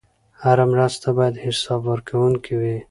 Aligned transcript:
هره 0.43 0.65
مرسته 0.73 1.07
باید 1.17 1.35
حسابورکونکې 1.45 2.53
وي. 2.61 2.77